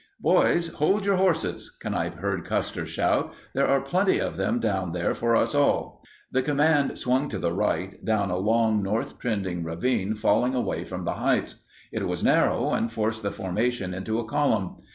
"Boys, 0.21 0.69
hold 0.69 1.05
your 1.05 1.17
horses," 1.17 1.71
Kanipe 1.79 2.15
heard 2.15 2.43
Custer 2.43 2.87
shout, 2.87 3.35
"there 3.53 3.67
are 3.67 3.79
plenty 3.79 4.17
of 4.17 4.35
them 4.35 4.59
down 4.59 4.93
there 4.93 5.13
for 5.13 5.35
us 5.35 5.53
all." 5.53 6.03
The 6.31 6.41
command 6.41 6.97
swung 6.97 7.29
to 7.29 7.37
the 7.37 7.53
right, 7.53 8.03
down 8.03 8.31
a 8.31 8.37
long 8.37 8.81
north 8.81 9.19
trending 9.19 9.63
ravine 9.63 10.15
falling 10.15 10.55
away 10.55 10.85
from 10.85 11.05
the 11.05 11.13
heights. 11.21 11.57
It 11.91 12.07
was 12.07 12.23
narrow 12.23 12.71
and 12.71 12.91
forced 12.91 13.21
the 13.21 13.29
formation 13.29 13.93
into 13.93 14.17
a 14.17 14.25
column. 14.25 14.77